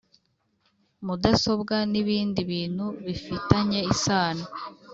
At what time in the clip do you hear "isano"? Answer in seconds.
3.93-4.45